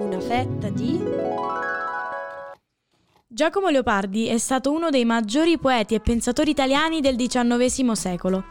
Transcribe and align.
Una 0.00 0.18
fetta 0.18 0.70
di... 0.70 0.98
Giacomo 3.28 3.68
Leopardi 3.68 4.28
è 4.28 4.38
stato 4.38 4.72
uno 4.72 4.88
dei 4.88 5.04
maggiori 5.04 5.58
poeti 5.58 5.94
e 5.94 6.00
pensatori 6.00 6.48
italiani 6.50 7.02
del 7.02 7.16
XIX 7.16 7.92
secolo. 7.92 8.44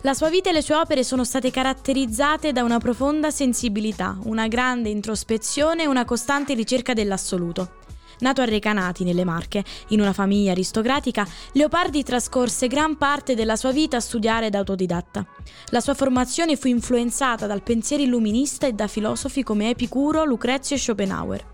La 0.00 0.14
sua 0.14 0.30
vita 0.30 0.48
e 0.48 0.54
le 0.54 0.62
sue 0.62 0.76
opere 0.76 1.04
sono 1.04 1.22
state 1.22 1.50
caratterizzate 1.50 2.52
da 2.52 2.62
una 2.62 2.78
profonda 2.78 3.30
sensibilità, 3.30 4.16
una 4.24 4.48
grande 4.48 4.88
introspezione 4.88 5.82
e 5.82 5.86
una 5.86 6.06
costante 6.06 6.54
ricerca 6.54 6.94
dell'assoluto. 6.94 7.83
Nato 8.24 8.40
a 8.40 8.46
Recanati, 8.46 9.04
nelle 9.04 9.22
Marche, 9.22 9.62
in 9.88 10.00
una 10.00 10.14
famiglia 10.14 10.52
aristocratica, 10.52 11.28
Leopardi 11.52 12.02
trascorse 12.02 12.68
gran 12.68 12.96
parte 12.96 13.34
della 13.34 13.54
sua 13.54 13.70
vita 13.70 13.98
a 13.98 14.00
studiare 14.00 14.48
da 14.48 14.56
autodidatta. 14.56 15.26
La 15.66 15.80
sua 15.80 15.92
formazione 15.92 16.56
fu 16.56 16.68
influenzata 16.68 17.46
dal 17.46 17.62
pensiero 17.62 18.02
illuminista 18.02 18.66
e 18.66 18.72
da 18.72 18.86
filosofi 18.86 19.42
come 19.42 19.68
Epicuro, 19.68 20.24
Lucrezio 20.24 20.74
e 20.74 20.78
Schopenhauer. 20.78 21.46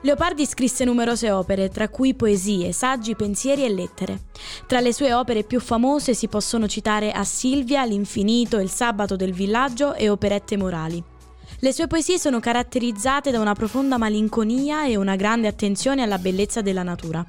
Leopardi 0.00 0.46
scrisse 0.46 0.86
numerose 0.86 1.30
opere, 1.30 1.68
tra 1.68 1.90
cui 1.90 2.14
poesie, 2.14 2.72
saggi, 2.72 3.14
pensieri 3.14 3.64
e 3.64 3.68
lettere. 3.68 4.20
Tra 4.66 4.80
le 4.80 4.94
sue 4.94 5.12
opere 5.12 5.42
più 5.42 5.60
famose 5.60 6.14
si 6.14 6.28
possono 6.28 6.66
citare 6.66 7.12
A 7.12 7.24
Silvia, 7.24 7.84
L'Infinito, 7.84 8.58
Il 8.58 8.70
sabato 8.70 9.16
del 9.16 9.34
villaggio 9.34 9.92
e 9.92 10.08
operette 10.08 10.56
morali. 10.56 11.12
Le 11.60 11.72
sue 11.72 11.86
poesie 11.86 12.18
sono 12.18 12.40
caratterizzate 12.40 13.30
da 13.30 13.40
una 13.40 13.54
profonda 13.54 13.96
malinconia 13.96 14.86
e 14.86 14.96
una 14.96 15.16
grande 15.16 15.48
attenzione 15.48 16.02
alla 16.02 16.18
bellezza 16.18 16.60
della 16.60 16.82
natura. 16.82 17.24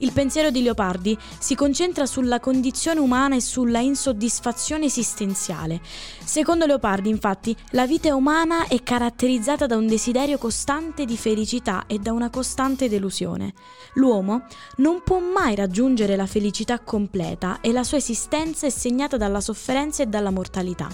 Il 0.00 0.12
pensiero 0.12 0.50
di 0.50 0.62
Leopardi 0.62 1.18
si 1.38 1.56
concentra 1.56 2.06
sulla 2.06 2.38
condizione 2.38 3.00
umana 3.00 3.34
e 3.34 3.40
sulla 3.40 3.80
insoddisfazione 3.80 4.84
esistenziale. 4.84 5.80
Secondo 6.24 6.66
Leopardi, 6.66 7.08
infatti, 7.08 7.56
la 7.70 7.84
vita 7.84 8.14
umana 8.14 8.68
è 8.68 8.80
caratterizzata 8.82 9.66
da 9.66 9.76
un 9.76 9.88
desiderio 9.88 10.38
costante 10.38 11.04
di 11.04 11.16
felicità 11.16 11.84
e 11.88 11.98
da 11.98 12.12
una 12.12 12.30
costante 12.30 12.88
delusione. 12.88 13.54
L'uomo 13.94 14.44
non 14.76 15.02
può 15.02 15.18
mai 15.18 15.56
raggiungere 15.56 16.14
la 16.14 16.26
felicità 16.26 16.78
completa 16.78 17.60
e 17.60 17.72
la 17.72 17.82
sua 17.82 17.98
esistenza 17.98 18.66
è 18.66 18.70
segnata 18.70 19.16
dalla 19.16 19.40
sofferenza 19.40 20.04
e 20.04 20.06
dalla 20.06 20.30
mortalità. 20.30 20.88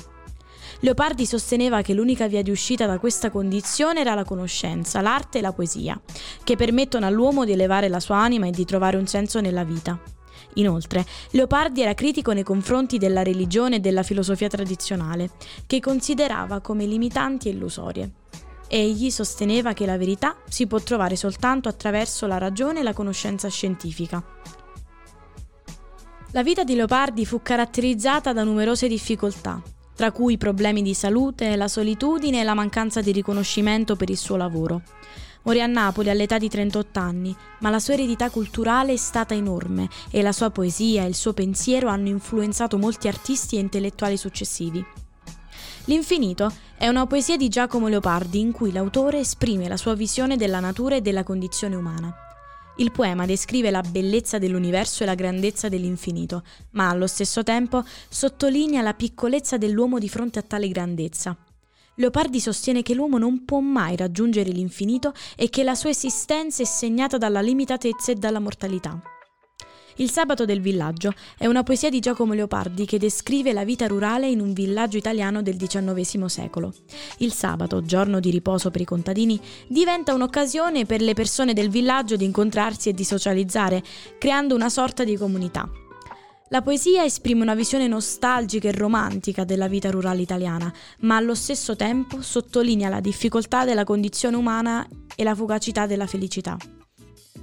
Leopardi 0.84 1.24
sosteneva 1.24 1.80
che 1.80 1.94
l'unica 1.94 2.28
via 2.28 2.42
di 2.42 2.50
uscita 2.50 2.84
da 2.84 2.98
questa 2.98 3.30
condizione 3.30 4.00
era 4.00 4.12
la 4.12 4.22
conoscenza, 4.22 5.00
l'arte 5.00 5.38
e 5.38 5.40
la 5.40 5.54
poesia, 5.54 5.98
che 6.44 6.56
permettono 6.56 7.06
all'uomo 7.06 7.46
di 7.46 7.52
elevare 7.52 7.88
la 7.88 8.00
sua 8.00 8.18
anima 8.18 8.48
e 8.48 8.50
di 8.50 8.66
trovare 8.66 8.98
un 8.98 9.06
senso 9.06 9.40
nella 9.40 9.64
vita. 9.64 9.98
Inoltre, 10.56 11.06
Leopardi 11.30 11.80
era 11.80 11.94
critico 11.94 12.32
nei 12.32 12.42
confronti 12.42 12.98
della 12.98 13.22
religione 13.22 13.76
e 13.76 13.80
della 13.80 14.02
filosofia 14.02 14.48
tradizionale, 14.48 15.30
che 15.66 15.80
considerava 15.80 16.60
come 16.60 16.84
limitanti 16.84 17.48
e 17.48 17.52
illusorie. 17.52 18.10
Egli 18.68 19.08
sosteneva 19.08 19.72
che 19.72 19.86
la 19.86 19.96
verità 19.96 20.36
si 20.50 20.66
può 20.66 20.80
trovare 20.80 21.16
soltanto 21.16 21.70
attraverso 21.70 22.26
la 22.26 22.36
ragione 22.36 22.80
e 22.80 22.82
la 22.82 22.92
conoscenza 22.92 23.48
scientifica. 23.48 24.22
La 26.32 26.42
vita 26.42 26.62
di 26.62 26.74
Leopardi 26.74 27.24
fu 27.24 27.40
caratterizzata 27.40 28.34
da 28.34 28.42
numerose 28.42 28.86
difficoltà, 28.86 29.62
tra 29.94 30.12
cui 30.12 30.36
problemi 30.36 30.82
di 30.82 30.94
salute, 30.94 31.56
la 31.56 31.68
solitudine 31.68 32.40
e 32.40 32.44
la 32.44 32.54
mancanza 32.54 33.00
di 33.00 33.12
riconoscimento 33.12 33.96
per 33.96 34.10
il 34.10 34.16
suo 34.16 34.36
lavoro. 34.36 34.82
Morì 35.42 35.60
a 35.60 35.66
Napoli 35.66 36.08
all'età 36.08 36.38
di 36.38 36.48
38 36.48 36.98
anni, 36.98 37.36
ma 37.58 37.68
la 37.68 37.78
sua 37.78 37.94
eredità 37.94 38.30
culturale 38.30 38.94
è 38.94 38.96
stata 38.96 39.34
enorme 39.34 39.88
e 40.10 40.22
la 40.22 40.32
sua 40.32 40.50
poesia 40.50 41.04
e 41.04 41.08
il 41.08 41.14
suo 41.14 41.34
pensiero 41.34 41.88
hanno 41.88 42.08
influenzato 42.08 42.78
molti 42.78 43.08
artisti 43.08 43.56
e 43.56 43.60
intellettuali 43.60 44.16
successivi. 44.16 44.84
L'infinito 45.84 46.50
è 46.76 46.88
una 46.88 47.06
poesia 47.06 47.36
di 47.36 47.48
Giacomo 47.48 47.88
Leopardi 47.88 48.40
in 48.40 48.52
cui 48.52 48.72
l'autore 48.72 49.18
esprime 49.18 49.68
la 49.68 49.76
sua 49.76 49.94
visione 49.94 50.36
della 50.36 50.60
natura 50.60 50.96
e 50.96 51.02
della 51.02 51.24
condizione 51.24 51.76
umana. 51.76 52.23
Il 52.76 52.90
poema 52.90 53.24
descrive 53.24 53.70
la 53.70 53.82
bellezza 53.82 54.38
dell'universo 54.38 55.04
e 55.04 55.06
la 55.06 55.14
grandezza 55.14 55.68
dell'infinito, 55.68 56.42
ma 56.70 56.88
allo 56.88 57.06
stesso 57.06 57.44
tempo 57.44 57.84
sottolinea 58.08 58.82
la 58.82 58.94
piccolezza 58.94 59.56
dell'uomo 59.56 60.00
di 60.00 60.08
fronte 60.08 60.40
a 60.40 60.42
tale 60.42 60.66
grandezza. 60.68 61.36
Leopardi 61.96 62.40
sostiene 62.40 62.82
che 62.82 62.94
l'uomo 62.94 63.18
non 63.18 63.44
può 63.44 63.60
mai 63.60 63.94
raggiungere 63.94 64.50
l'infinito 64.50 65.12
e 65.36 65.48
che 65.50 65.62
la 65.62 65.76
sua 65.76 65.90
esistenza 65.90 66.62
è 66.62 66.66
segnata 66.66 67.16
dalla 67.16 67.40
limitatezza 67.40 68.10
e 68.10 68.16
dalla 68.16 68.40
mortalità. 68.40 69.13
Il 69.96 70.10
sabato 70.10 70.44
del 70.44 70.60
villaggio 70.60 71.12
è 71.38 71.46
una 71.46 71.62
poesia 71.62 71.88
di 71.88 72.00
Giacomo 72.00 72.32
Leopardi 72.32 72.84
che 72.84 72.98
descrive 72.98 73.52
la 73.52 73.64
vita 73.64 73.86
rurale 73.86 74.28
in 74.28 74.40
un 74.40 74.52
villaggio 74.52 74.96
italiano 74.96 75.40
del 75.40 75.56
XIX 75.56 76.24
secolo. 76.24 76.74
Il 77.18 77.32
sabato, 77.32 77.80
giorno 77.82 78.18
di 78.18 78.30
riposo 78.30 78.72
per 78.72 78.80
i 78.80 78.84
contadini, 78.84 79.40
diventa 79.68 80.12
un'occasione 80.12 80.84
per 80.84 81.00
le 81.00 81.14
persone 81.14 81.52
del 81.52 81.68
villaggio 81.68 82.16
di 82.16 82.24
incontrarsi 82.24 82.88
e 82.88 82.92
di 82.92 83.04
socializzare, 83.04 83.84
creando 84.18 84.56
una 84.56 84.68
sorta 84.68 85.04
di 85.04 85.16
comunità. 85.16 85.70
La 86.48 86.60
poesia 86.60 87.04
esprime 87.04 87.42
una 87.42 87.54
visione 87.54 87.86
nostalgica 87.86 88.68
e 88.68 88.72
romantica 88.72 89.44
della 89.44 89.68
vita 89.68 89.90
rurale 89.90 90.22
italiana, 90.22 90.72
ma 91.00 91.16
allo 91.16 91.36
stesso 91.36 91.76
tempo 91.76 92.20
sottolinea 92.20 92.88
la 92.88 93.00
difficoltà 93.00 93.64
della 93.64 93.84
condizione 93.84 94.36
umana 94.36 94.86
e 95.14 95.22
la 95.22 95.36
fugacità 95.36 95.86
della 95.86 96.06
felicità. 96.08 96.56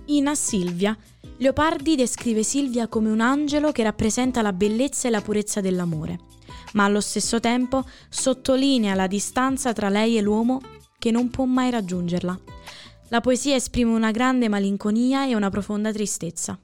In 0.06 0.28
A 0.28 0.36
Silvia, 0.36 0.98
Leopardi 1.42 1.96
descrive 1.96 2.44
Silvia 2.44 2.88
come 2.88 3.10
un 3.10 3.20
angelo 3.20 3.72
che 3.72 3.82
rappresenta 3.82 4.44
la 4.44 4.54
bellezza 4.54 5.08
e 5.08 5.12
la 5.12 5.22
purezza 5.22 5.60
dell'amore, 5.60 6.20
ma 6.74 6.84
allo 6.84 7.02
stesso 7.02 7.40
tempo 7.40 7.84
sottolinea 8.10 8.94
la 8.94 9.08
distanza 9.08 9.74
tra 9.74 9.90
lei 9.90 10.20
e 10.20 10.22
l'uomo 10.22 10.62
che 11.00 11.10
non 11.10 11.32
può 11.32 11.46
mai 11.46 11.72
raggiungerla. 11.72 12.40
La 13.08 13.22
poesia 13.22 13.56
esprime 13.56 13.92
una 13.92 14.12
grande 14.12 14.50
malinconia 14.50 15.26
e 15.26 15.34
una 15.34 15.50
profonda 15.50 15.92
tristezza. 15.92 16.60